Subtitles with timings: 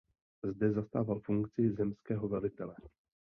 [0.43, 2.75] Zde zastával funkci zemského velitele.